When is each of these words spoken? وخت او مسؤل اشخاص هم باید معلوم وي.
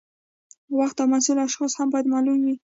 وخت 0.79 0.97
او 1.01 1.07
مسؤل 1.13 1.37
اشخاص 1.45 1.71
هم 1.79 1.87
باید 1.93 2.07
معلوم 2.13 2.39
وي. 2.45 2.55